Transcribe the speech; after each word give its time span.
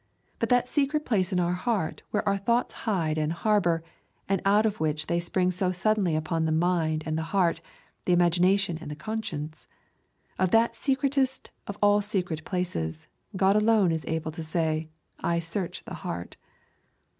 But 0.39 0.49
that 0.49 0.67
secret 0.67 1.05
place 1.05 1.31
in 1.31 1.39
our 1.39 1.53
heart 1.53 2.01
where 2.09 2.27
our 2.27 2.39
thoughts 2.39 2.73
hide 2.89 3.19
and 3.19 3.31
harbour, 3.31 3.83
and 4.27 4.41
out 4.45 4.65
of 4.65 4.79
which 4.79 5.05
they 5.05 5.19
spring 5.19 5.51
so 5.51 5.71
suddenly 5.71 6.15
upon 6.15 6.45
the 6.45 6.51
mind 6.51 7.03
and 7.05 7.19
the 7.19 7.29
heart, 7.29 7.61
the 8.05 8.11
imagination 8.13 8.79
and 8.81 8.89
the 8.89 8.95
conscience, 8.95 9.67
of 10.39 10.49
that 10.49 10.73
secretest 10.73 11.51
of 11.67 11.77
all 11.83 12.01
secret 12.01 12.43
places, 12.45 13.05
God 13.35 13.55
alone 13.55 13.91
is 13.91 14.03
able 14.07 14.31
to 14.31 14.41
say, 14.41 14.89
I 15.19 15.37
search 15.39 15.83
the 15.83 15.93
heart. 16.01 16.35